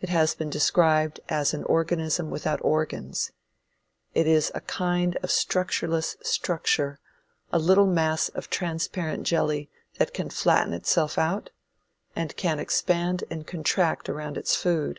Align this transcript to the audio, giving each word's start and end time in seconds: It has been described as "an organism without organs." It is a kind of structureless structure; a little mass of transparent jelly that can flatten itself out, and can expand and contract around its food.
It 0.00 0.08
has 0.08 0.34
been 0.34 0.50
described 0.50 1.20
as 1.28 1.54
"an 1.54 1.62
organism 1.62 2.28
without 2.28 2.58
organs." 2.64 3.30
It 4.12 4.26
is 4.26 4.50
a 4.52 4.60
kind 4.60 5.16
of 5.22 5.30
structureless 5.30 6.16
structure; 6.22 6.98
a 7.52 7.60
little 7.60 7.86
mass 7.86 8.28
of 8.30 8.50
transparent 8.50 9.24
jelly 9.28 9.70
that 9.98 10.12
can 10.12 10.28
flatten 10.30 10.72
itself 10.72 11.18
out, 11.18 11.50
and 12.16 12.36
can 12.36 12.58
expand 12.58 13.22
and 13.30 13.46
contract 13.46 14.08
around 14.08 14.36
its 14.36 14.56
food. 14.56 14.98